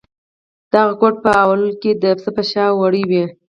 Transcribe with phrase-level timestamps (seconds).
[0.73, 3.23] دغه کوټ په لومړیو کې د پسه په شا وړۍ وې.